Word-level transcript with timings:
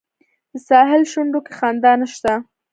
د 0.51 0.53
ساحل 0.67 1.03
شونډو 1.11 1.39
کې 1.45 1.53
خندا 1.59 1.91
نشته 2.01 2.33